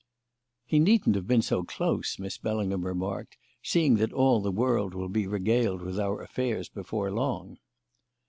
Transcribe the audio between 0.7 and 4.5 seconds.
needn't have been so close," Miss Bellingham remarked, "seeing that all the